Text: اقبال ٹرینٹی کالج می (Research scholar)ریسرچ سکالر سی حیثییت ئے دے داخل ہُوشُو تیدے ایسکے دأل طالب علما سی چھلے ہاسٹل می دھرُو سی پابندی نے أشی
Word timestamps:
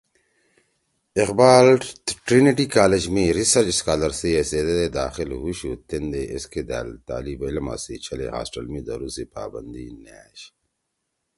اقبال 1.23 1.67
ٹرینٹی 2.27 2.65
کالج 2.75 3.03
می 3.13 3.25
(Research 3.25 3.37
scholar)ریسرچ 3.39 3.77
سکالر 3.81 4.11
سی 4.19 4.29
حیثییت 4.37 4.67
ئے 4.69 4.75
دے 4.79 4.87
داخل 5.01 5.29
ہُوشُو 5.41 5.71
تیدے 5.87 6.23
ایسکے 6.31 6.61
دأل 6.69 6.89
طالب 7.09 7.39
علما 7.47 7.75
سی 7.83 7.95
چھلے 8.05 8.27
ہاسٹل 8.35 8.65
می 8.71 8.81
دھرُو 8.87 9.09
سی 9.15 9.23
پابندی 9.35 9.85
نے 10.03 10.13
أشی 10.29 10.49